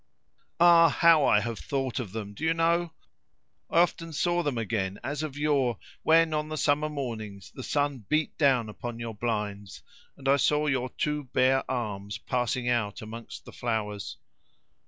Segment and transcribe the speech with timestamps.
[0.59, 0.89] "Ah!
[0.89, 2.91] how I have thought of them, do you know?
[3.69, 8.07] I often saw them again as of yore, when on the summer mornings the sun
[8.09, 9.83] beat down upon your blinds,
[10.17, 14.17] and I saw your two bare arms passing out amongst the flowers."